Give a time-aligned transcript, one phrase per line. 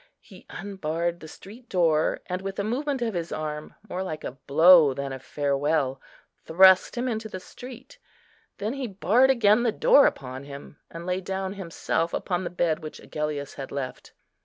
[0.19, 4.31] He unbarred the street door, and with a movement of his arm, more like a
[4.31, 6.01] blow than a farewell,
[6.43, 7.99] thrust him into the street.
[8.57, 12.79] Then he barred again the door upon him, and lay down himself upon the bed
[12.79, 14.13] which Agellius had left.